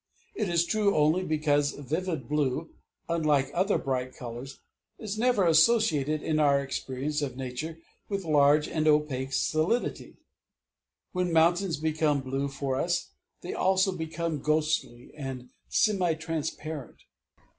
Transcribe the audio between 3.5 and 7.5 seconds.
other bright colors, is never associated in our experience of